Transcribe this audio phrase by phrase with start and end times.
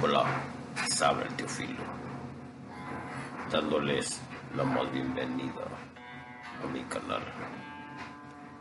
[0.00, 0.24] Hola,
[0.88, 1.82] sabe el Teofilo,
[3.50, 4.20] dándoles
[4.56, 5.64] la más bienvenida
[6.62, 7.22] a mi canal,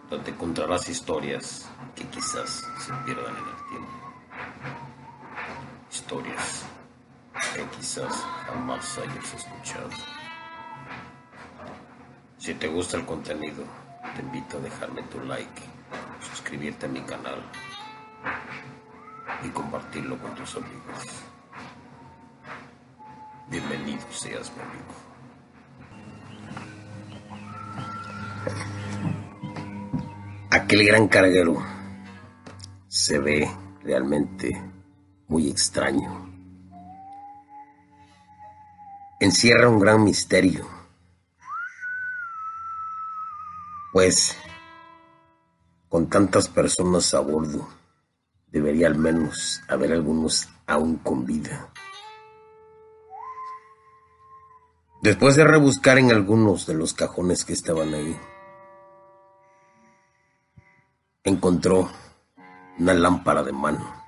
[0.09, 4.13] donde encontrarás historias que quizás se pierdan en el tiempo.
[5.89, 6.66] Historias
[7.55, 8.13] que quizás
[8.45, 9.89] jamás hayas escuchado.
[12.38, 13.63] Si te gusta el contenido,
[14.16, 15.61] te invito a dejarme tu like,
[16.20, 17.41] suscribirte a mi canal
[19.44, 21.05] y compartirlo con tus amigos.
[23.49, 25.12] Bienvenido seas mi amigo.
[30.52, 31.63] Aquel gran carguero
[32.88, 33.49] se ve
[33.84, 34.62] realmente
[35.27, 36.30] muy extraño.
[39.20, 40.68] Encierra un gran misterio,
[43.94, 44.35] pues
[45.90, 47.68] con tantas personas a bordo,
[48.52, 51.72] debería al menos haber algunos aún con vida.
[55.02, 58.16] Después de rebuscar en algunos de los cajones que estaban ahí,
[61.24, 61.90] encontró
[62.77, 64.02] una lámpara de mano.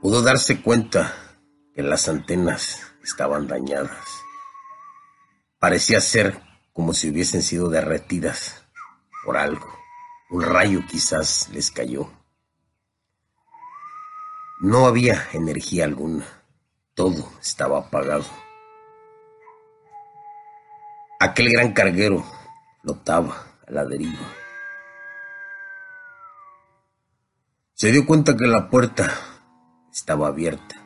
[0.00, 1.14] Pudo darse cuenta
[1.74, 4.04] que las antenas estaban dañadas.
[5.60, 6.40] Parecía ser
[6.72, 8.64] como si hubiesen sido derretidas
[9.24, 9.81] por algo.
[10.32, 12.10] Un rayo quizás les cayó.
[14.62, 16.24] No había energía alguna.
[16.94, 18.24] Todo estaba apagado.
[21.20, 22.24] Aquel gran carguero
[22.80, 24.26] flotaba a la deriva.
[27.74, 29.12] Se dio cuenta que la puerta
[29.92, 30.76] estaba abierta.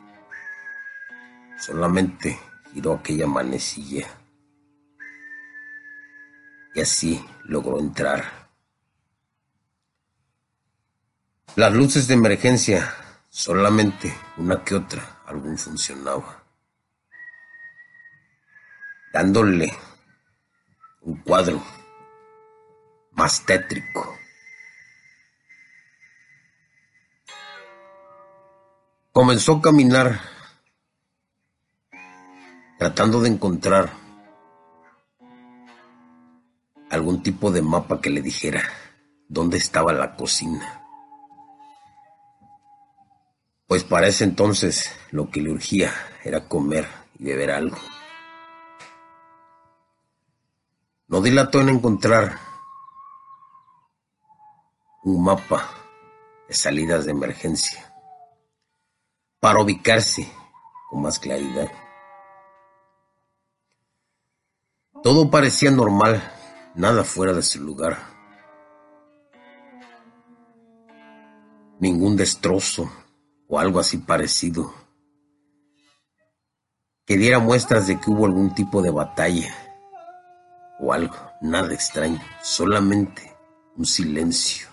[1.57, 2.37] Solamente
[2.73, 4.09] giró aquella manecilla.
[6.75, 8.46] Y así logró entrar.
[11.55, 12.93] Las luces de emergencia,
[13.29, 16.43] solamente una que otra, algún funcionaba.
[19.11, 19.73] Dándole
[21.01, 21.63] un cuadro
[23.13, 24.17] más tétrico.
[29.11, 30.21] Comenzó a caminar,
[32.77, 33.89] tratando de encontrar
[36.91, 38.61] algún tipo de mapa que le dijera
[39.27, 40.86] dónde estaba la cocina.
[43.67, 46.87] Pues para ese entonces lo que le urgía era comer
[47.19, 47.77] y beber algo.
[51.09, 52.39] No dilató en encontrar
[55.03, 55.69] un mapa
[56.47, 57.93] de salidas de emergencia
[59.41, 60.31] para ubicarse
[60.89, 61.69] con más claridad.
[65.03, 66.23] Todo parecía normal,
[66.73, 67.97] nada fuera de su lugar.
[71.79, 72.89] Ningún destrozo
[73.47, 74.73] o algo así parecido
[77.05, 79.53] que diera muestras de que hubo algún tipo de batalla
[80.79, 83.35] o algo, nada extraño, solamente
[83.77, 84.67] un silencio,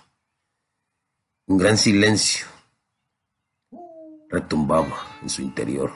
[1.47, 2.47] un gran silencio
[4.29, 5.93] retumbaba en su interior.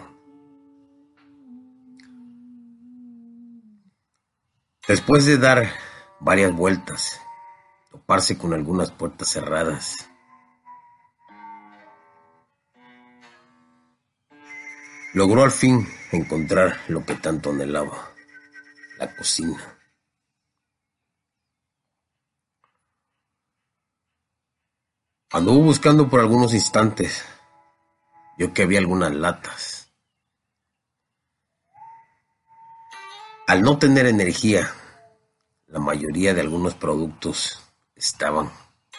[4.86, 5.68] Después de dar
[6.20, 7.20] varias vueltas,
[7.90, 10.08] toparse con algunas puertas cerradas,
[15.14, 18.12] logró al fin encontrar lo que tanto anhelaba,
[18.98, 19.78] la cocina.
[25.30, 27.24] Anduvo buscando por algunos instantes,
[28.38, 29.92] vio que había algunas latas.
[33.46, 34.72] Al no tener energía,
[35.66, 37.62] la mayoría de algunos productos
[37.94, 38.50] estaban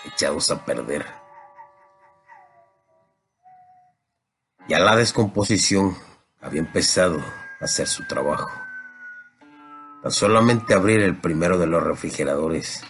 [0.06, 1.19] echados a perder.
[4.70, 5.98] Ya la descomposición
[6.40, 7.18] había empezado
[7.60, 8.52] a hacer su trabajo.
[10.04, 12.84] Tan solamente abrir el primero de los refrigeradores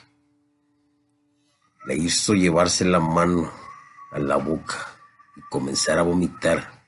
[1.86, 3.50] le hizo llevarse la mano
[4.12, 4.76] a la boca
[5.38, 6.84] y comenzar a vomitar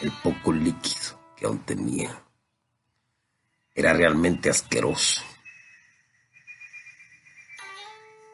[0.00, 2.18] el poco líquido que aún tenía.
[3.74, 5.20] Era realmente asqueroso.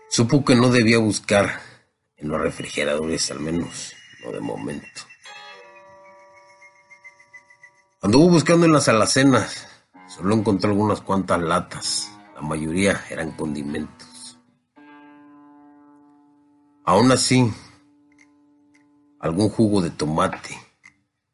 [0.08, 1.60] Supo que no debía buscar
[2.16, 5.09] en los refrigeradores, al menos no de momento.
[8.02, 9.68] Anduvo buscando en las alacenas,
[10.08, 14.38] solo encontró algunas cuantas latas, la mayoría eran condimentos.
[16.86, 17.52] Aún así,
[19.18, 20.58] algún jugo de tomate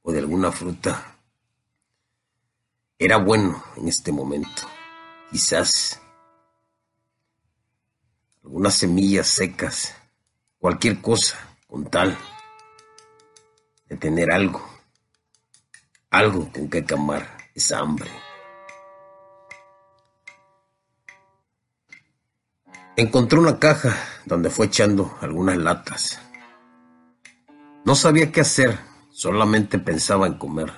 [0.03, 1.17] o de alguna fruta
[2.99, 4.63] era bueno en este momento.
[5.31, 6.03] Quizás
[8.43, 9.95] algunas semillas secas,
[10.59, 11.39] cualquier cosa
[11.69, 12.19] con tal
[13.89, 14.76] de tener algo,
[16.11, 18.11] algo con que calmar esa hambre.
[22.97, 23.95] Encontró una caja
[24.25, 26.21] donde fue echando algunas latas.
[27.85, 28.79] No sabía qué hacer,
[29.11, 30.73] solamente pensaba en comer.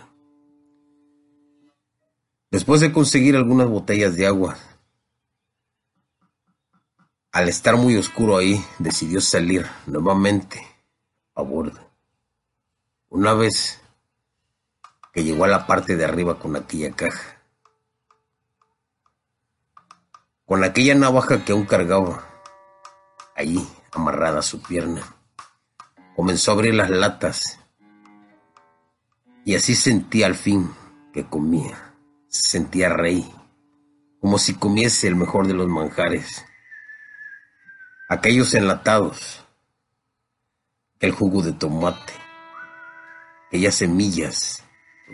[2.50, 4.58] Después de conseguir algunas botellas de agua,
[7.30, 10.60] al estar muy oscuro ahí, decidió salir nuevamente
[11.34, 11.78] a bordo.
[13.10, 13.80] Una vez
[15.18, 17.42] que llegó a la parte de arriba con aquella caja,
[20.46, 22.24] con aquella navaja que aún cargaba,
[23.34, 25.02] allí amarrada a su pierna.
[26.14, 27.58] Comenzó a abrir las latas
[29.44, 30.72] y así sentía al fin
[31.12, 31.96] que comía.
[32.28, 33.28] Se sentía rey,
[34.20, 36.44] como si comiese el mejor de los manjares.
[38.08, 39.44] Aquellos enlatados,
[41.00, 42.12] el jugo de tomate,
[43.48, 44.62] aquellas semillas,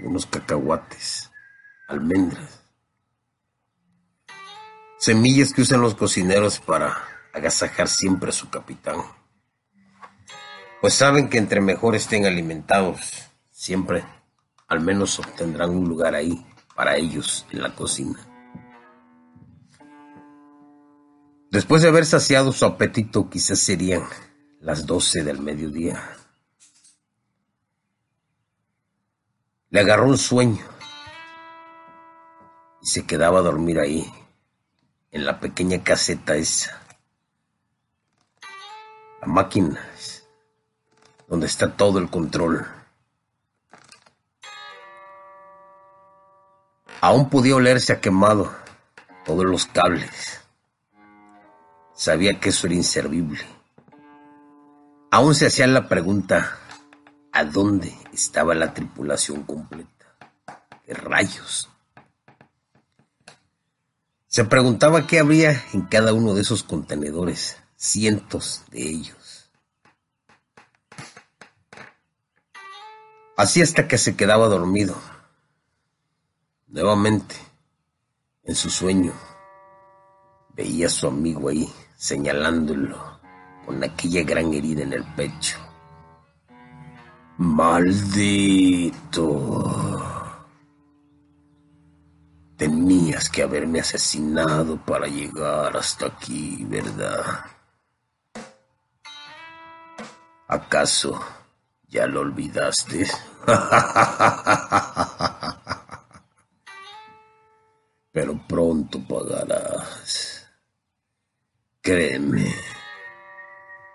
[0.02, 1.30] unos cacahuates,
[1.88, 2.64] almendras
[5.04, 6.96] Semillas que usan los cocineros para
[7.34, 9.02] agasajar siempre a su capitán.
[10.80, 14.02] Pues saben que entre mejor estén alimentados, siempre
[14.66, 18.18] al menos obtendrán un lugar ahí para ellos en la cocina.
[21.50, 24.04] Después de haber saciado su apetito, quizás serían
[24.58, 26.02] las doce del mediodía.
[29.74, 30.64] Le agarró un sueño
[32.80, 34.08] y se quedaba a dormir ahí
[35.10, 36.80] en la pequeña caseta esa.
[39.20, 39.84] La máquina
[41.26, 42.64] donde está todo el control.
[47.00, 48.54] Aún podía olerse a quemado
[49.24, 50.40] todos los cables.
[51.94, 53.44] Sabía que eso era inservible.
[55.10, 56.60] Aún se hacía la pregunta,
[57.34, 60.16] ¿a dónde estaba la tripulación completa?
[60.86, 61.68] ¿Qué rayos?
[64.28, 69.50] Se preguntaba qué habría en cada uno de esos contenedores, cientos de ellos.
[73.36, 74.96] Así hasta que se quedaba dormido.
[76.68, 77.34] Nuevamente,
[78.44, 79.12] en su sueño,
[80.54, 83.20] veía a su amigo ahí, señalándolo
[83.66, 85.63] con aquella gran herida en el pecho.
[87.36, 89.24] Maldito.
[92.56, 97.44] Tenías que haberme asesinado para llegar hasta aquí, ¿verdad?
[100.46, 101.20] ¿Acaso
[101.88, 103.08] ya lo olvidaste?
[108.12, 110.46] Pero pronto pagarás.
[111.80, 112.54] Créeme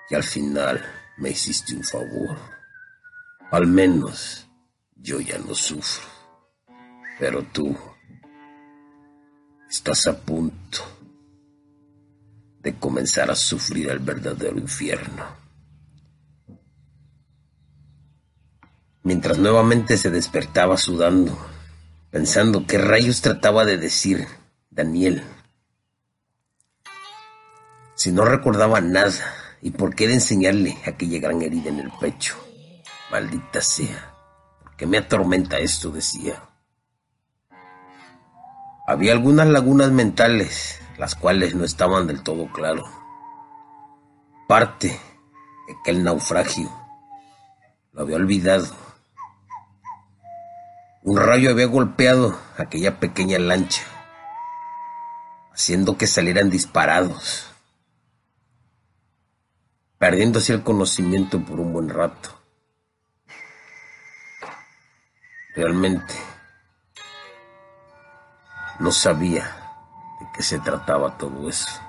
[0.10, 0.84] que al final
[1.18, 2.59] me hiciste un favor.
[3.52, 4.48] Al menos
[4.96, 6.08] yo ya no sufro.
[7.20, 7.76] Pero tú
[9.70, 10.80] Estás a punto
[12.60, 15.24] de comenzar a sufrir el verdadero infierno.
[19.04, 21.38] Mientras nuevamente se despertaba sudando,
[22.10, 24.28] pensando qué rayos trataba de decir
[24.72, 25.24] Daniel.
[27.94, 32.36] Si no recordaba nada, ¿y por qué de enseñarle aquella gran herida en el pecho?
[33.12, 34.14] Maldita sea,
[34.62, 35.90] ¿por qué me atormenta esto?
[35.90, 36.44] decía.
[38.88, 42.86] Había algunas lagunas mentales, las cuales no estaban del todo claro.
[44.48, 46.70] Parte de aquel naufragio
[47.94, 48.68] lo había olvidado.
[51.02, 53.84] Un rayo había golpeado aquella pequeña lancha,
[55.52, 57.48] haciendo que salieran disparados,
[59.98, 62.39] perdiéndose el conocimiento por un buen rato.
[65.60, 66.14] Realmente
[68.80, 69.44] no sabía
[70.22, 71.82] de qué se trataba todo eso.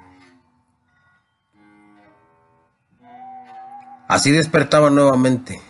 [4.08, 5.62] Así despertaba nuevamente.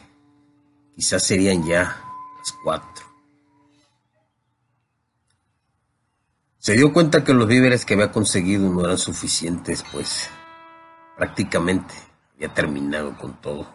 [0.96, 2.02] Quizás serían ya
[2.38, 3.04] las cuatro.
[6.56, 10.30] Se dio cuenta que los víveres que había conseguido no eran suficientes, pues
[11.18, 11.94] prácticamente
[12.36, 13.68] había terminado con todo.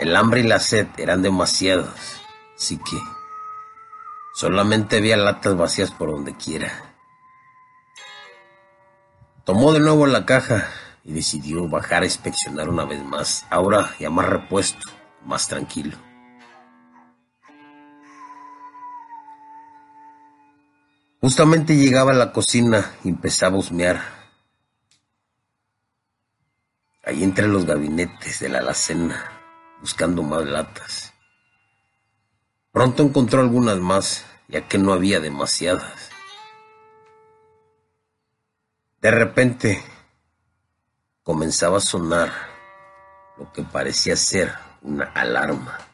[0.00, 2.20] El hambre y la sed eran demasiados,
[2.60, 2.98] así que
[4.32, 6.94] Solamente había latas vacías por donde quiera.
[9.44, 10.68] Tomó de nuevo la caja
[11.04, 14.88] y decidió bajar a inspeccionar una vez más, ahora ya más repuesto,
[15.26, 15.96] más tranquilo.
[21.20, 24.00] Justamente llegaba a la cocina y empezaba a husmear.
[27.04, 29.22] Ahí entre los gabinetes de la alacena
[29.80, 31.12] buscando más latas.
[32.72, 36.10] Pronto encontró algunas más, ya que no había demasiadas.
[39.00, 39.82] De repente
[41.22, 42.30] comenzaba a sonar
[43.38, 45.89] lo que parecía ser una alarma.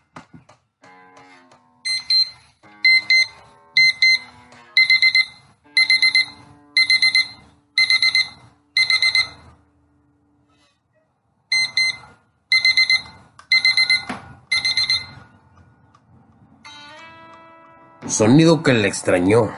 [18.08, 19.52] Sonido que le extrañó,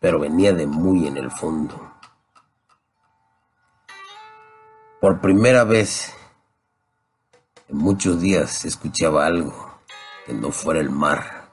[0.00, 1.92] pero venía de muy en el fondo.
[5.02, 6.14] Por primera vez
[7.68, 9.82] en muchos días escuchaba algo
[10.24, 11.52] que no fuera el mar,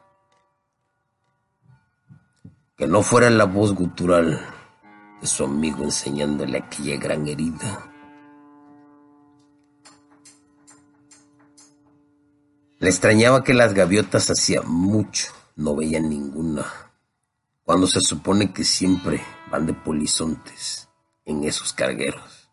[2.77, 4.39] que no fuera la voz gutural
[5.19, 7.91] de su amigo enseñándole aquella gran herida.
[12.79, 16.65] Le extrañaba que las gaviotas hacía mucho no veían ninguna,
[17.63, 20.89] cuando se supone que siempre van de polizontes
[21.23, 22.49] en esos cargueros.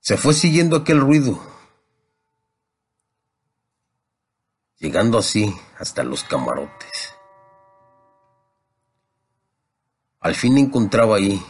[0.00, 1.40] Se fue siguiendo aquel ruido,
[4.78, 7.14] llegando así hasta los camarotes.
[10.18, 11.40] Al fin encontraba ahí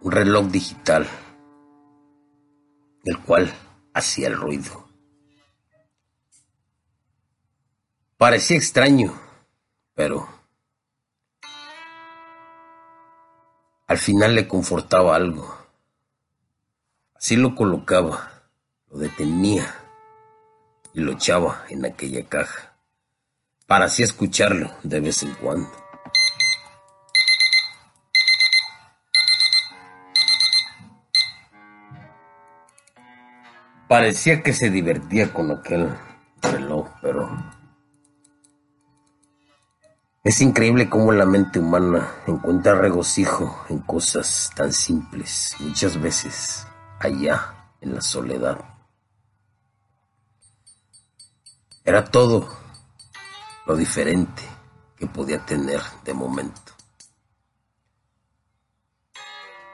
[0.00, 1.08] un reloj digital,
[3.04, 3.52] el cual
[3.96, 4.86] hacía el ruido.
[8.18, 9.18] Parecía extraño,
[9.94, 10.28] pero
[13.86, 15.56] al final le confortaba algo.
[17.14, 18.50] Así lo colocaba,
[18.90, 19.74] lo detenía
[20.92, 22.76] y lo echaba en aquella caja,
[23.66, 25.85] para así escucharlo de vez en cuando.
[33.88, 35.88] Parecía que se divertía con aquel
[36.42, 37.30] reloj, pero
[40.24, 46.66] es increíble cómo la mente humana encuentra regocijo en cosas tan simples, muchas veces
[46.98, 48.58] allá en la soledad.
[51.84, 52.48] Era todo
[53.66, 54.42] lo diferente
[54.96, 56.72] que podía tener de momento.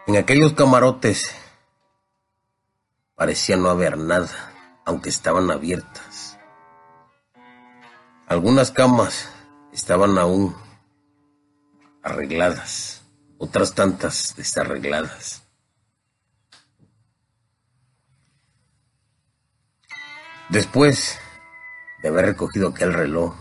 [0.07, 1.35] En aquellos camarotes
[3.23, 4.53] Parecía no haber nada,
[4.85, 6.41] aunque estaban abiertas.
[8.27, 9.29] Algunas camas
[9.73, 10.57] estaban aún
[12.03, 13.05] arregladas,
[13.39, 15.45] otras tantas desarregladas.
[20.49, 21.17] Después
[22.03, 23.37] de haber recogido aquel reloj,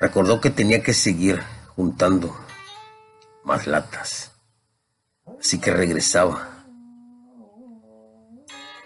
[0.00, 1.40] recordó que tenía que seguir
[1.76, 2.36] juntando
[3.44, 4.32] más latas,
[5.38, 6.57] así que regresaba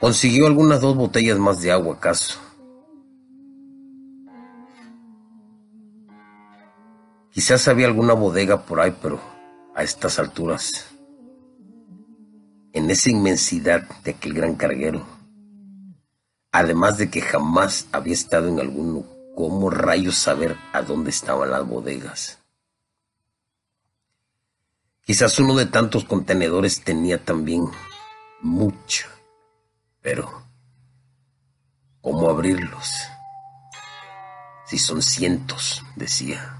[0.03, 2.41] Consiguió algunas dos botellas más de agua, acaso.
[7.31, 9.21] Quizás había alguna bodega por ahí, pero
[9.77, 10.89] a estas alturas,
[12.73, 15.07] en esa inmensidad de aquel gran carguero,
[16.51, 19.05] además de que jamás había estado en alguno,
[19.37, 22.41] ¿cómo rayos saber a dónde estaban las bodegas?
[25.05, 27.69] Quizás uno de tantos contenedores tenía también
[28.41, 29.07] mucha,
[30.03, 30.43] pero,
[32.01, 32.93] ¿cómo abrirlos?
[34.67, 36.59] Si son cientos, decía.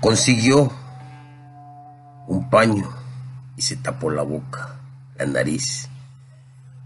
[0.00, 0.72] Consiguió
[2.26, 2.88] un paño
[3.56, 4.76] y se tapó la boca,
[5.16, 5.88] la nariz,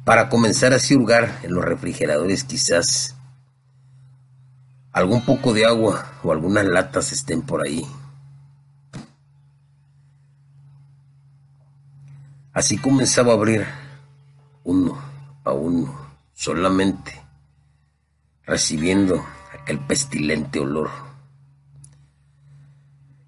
[0.05, 3.17] para comenzar a hurgar en los refrigeradores quizás
[4.93, 7.87] algún poco de agua o algunas latas estén por ahí.
[12.53, 13.67] Así comenzaba a abrir
[14.65, 14.99] uno
[15.45, 15.93] a uno,
[16.35, 17.21] solamente
[18.45, 20.91] recibiendo aquel pestilente olor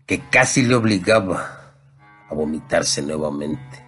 [0.06, 1.74] que casi le obligaba
[2.28, 3.84] a vomitarse nuevamente.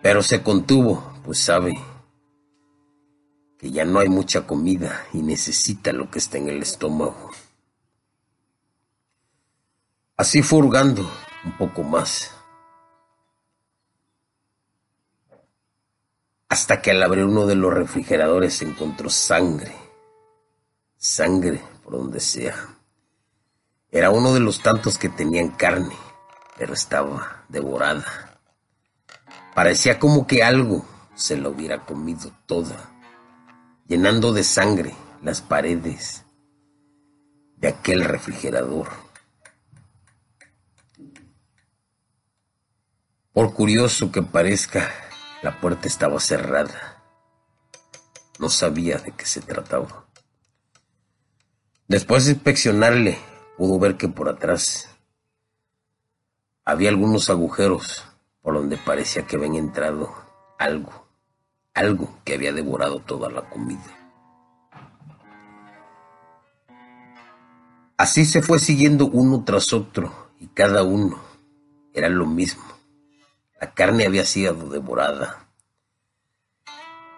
[0.00, 1.74] Pero se contuvo, pues sabe
[3.58, 7.30] que ya no hay mucha comida y necesita lo que está en el estómago.
[10.16, 11.08] Así fue hurgando
[11.44, 12.30] un poco más
[16.52, 19.72] hasta que al abrir uno de los refrigeradores encontró sangre.
[20.98, 22.76] Sangre por donde sea.
[23.90, 25.96] Era uno de los tantos que tenían carne,
[26.58, 28.38] pero estaba devorada.
[29.54, 32.76] Parecía como que algo se la hubiera comido toda,
[33.86, 36.22] llenando de sangre las paredes
[37.56, 38.90] de aquel refrigerador.
[43.32, 44.90] Por curioso que parezca,
[45.42, 47.02] la puerta estaba cerrada.
[48.38, 50.06] No sabía de qué se trataba.
[51.88, 53.18] Después de inspeccionarle,
[53.58, 54.88] pudo ver que por atrás
[56.64, 58.04] había algunos agujeros
[58.40, 60.14] por donde parecía que habían entrado
[60.58, 61.06] algo,
[61.74, 63.98] algo que había devorado toda la comida.
[67.96, 71.20] Así se fue siguiendo uno tras otro y cada uno
[71.92, 72.64] era lo mismo.
[73.62, 75.46] La carne había sido devorada,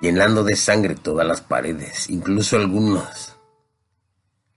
[0.02, 3.38] llenando de sangre todas las paredes, incluso algunas.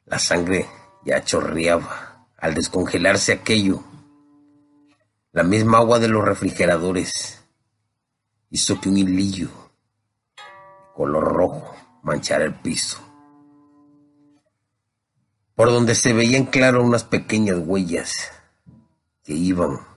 [0.03, 0.65] La sangre
[1.05, 3.85] ya chorreaba al descongelarse aquello.
[5.31, 7.41] La misma agua de los refrigeradores
[8.49, 9.47] hizo que un hilillo
[10.93, 12.99] color rojo manchara el piso
[15.55, 18.29] por donde se veían claro unas pequeñas huellas
[19.23, 19.96] que iban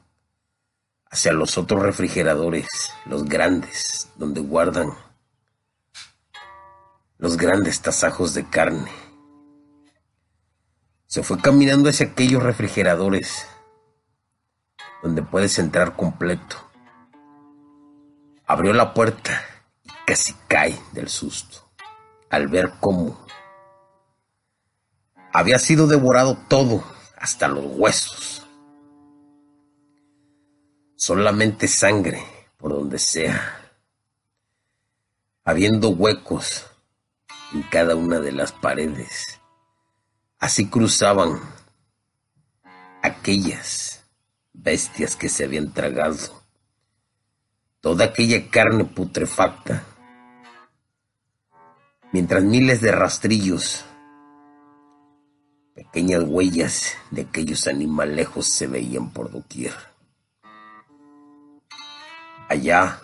[1.10, 2.68] hacia los otros refrigeradores,
[3.04, 4.92] los grandes, donde guardan
[7.18, 8.90] los grandes tasajos de carne.
[11.06, 13.46] Se fue caminando hacia aquellos refrigeradores
[15.02, 16.56] donde puedes entrar completo.
[18.46, 19.42] Abrió la puerta
[19.84, 21.68] y casi cae del susto
[22.30, 23.18] al ver cómo
[25.32, 26.82] había sido devorado todo,
[27.16, 28.46] hasta los huesos.
[31.10, 32.24] Solamente sangre
[32.56, 33.72] por donde sea,
[35.42, 36.70] habiendo huecos
[37.52, 39.40] en cada una de las paredes.
[40.38, 41.40] Así cruzaban
[43.02, 44.04] aquellas
[44.52, 46.44] bestias que se habían tragado
[47.80, 49.82] toda aquella carne putrefacta,
[52.12, 53.84] mientras miles de rastrillos
[55.74, 59.89] Pequeñas huellas de aquellos animalejos se veían por doquier.
[62.50, 63.00] Allá,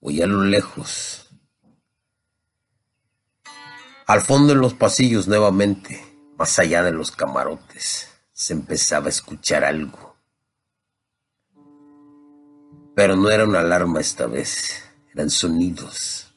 [0.00, 1.30] o a lo lejos,
[4.08, 6.04] al fondo en los pasillos nuevamente,
[6.36, 10.16] más allá de los camarotes, se empezaba a escuchar algo.
[12.96, 14.82] Pero no era una alarma esta vez,
[15.14, 16.34] eran sonidos,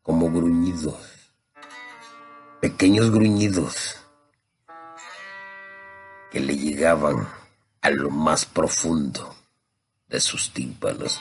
[0.00, 0.96] como gruñidos
[2.62, 3.98] pequeños gruñidos
[6.30, 7.28] que le llegaban
[7.82, 9.37] a lo más profundo
[10.08, 11.20] de sus tímpanos.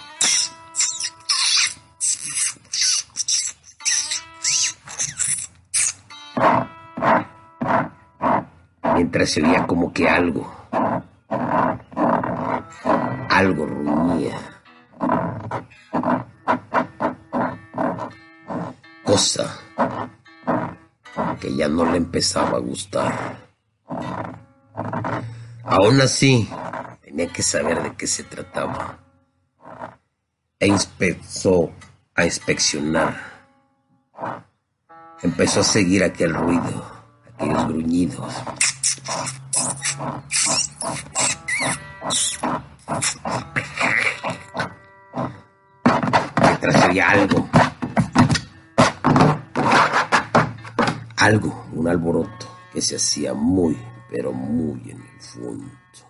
[8.96, 10.52] Mientras se oía como que algo,
[13.30, 14.40] algo ruñía.
[19.04, 19.60] Cosa
[21.40, 23.38] que ya no le empezaba a gustar.
[25.64, 26.50] Aún así,
[27.18, 29.00] tenía que saber de qué se trataba.
[30.60, 31.72] E empezó
[32.14, 33.20] a inspeccionar.
[35.24, 36.86] Empezó a seguir aquel ruido,
[37.34, 38.36] aquellos gruñidos.
[46.40, 47.50] Mientras oía algo
[51.18, 53.76] algo, un alboroto que se hacía muy,
[54.12, 56.07] pero muy en el fondo.